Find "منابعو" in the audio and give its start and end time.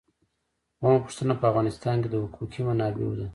2.67-3.17